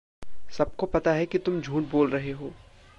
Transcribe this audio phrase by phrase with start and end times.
[0.57, 2.51] सबको पता है कि तुम झूठ बोल रहे हो।